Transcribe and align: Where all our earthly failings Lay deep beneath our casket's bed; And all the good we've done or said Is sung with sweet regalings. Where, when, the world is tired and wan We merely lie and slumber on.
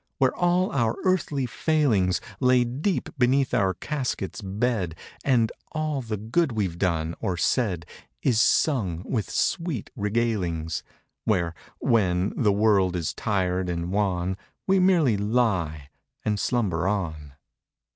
Where 0.17 0.33
all 0.35 0.71
our 0.71 0.95
earthly 1.05 1.45
failings 1.45 2.21
Lay 2.39 2.63
deep 2.63 3.09
beneath 3.19 3.53
our 3.53 3.75
casket's 3.75 4.41
bed; 4.41 4.95
And 5.23 5.51
all 5.73 6.01
the 6.01 6.17
good 6.17 6.53
we've 6.53 6.79
done 6.79 7.13
or 7.19 7.37
said 7.37 7.85
Is 8.23 8.41
sung 8.41 9.03
with 9.05 9.29
sweet 9.29 9.91
regalings. 9.95 10.81
Where, 11.25 11.53
when, 11.77 12.33
the 12.35 12.51
world 12.51 12.95
is 12.95 13.13
tired 13.13 13.69
and 13.69 13.91
wan 13.91 14.37
We 14.65 14.79
merely 14.79 15.17
lie 15.17 15.91
and 16.25 16.39
slumber 16.39 16.87
on. 16.87 17.33